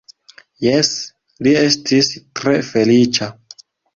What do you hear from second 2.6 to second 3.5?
feliĉa.